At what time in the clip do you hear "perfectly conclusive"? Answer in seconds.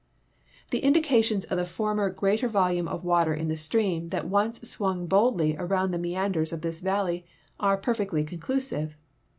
7.77-8.97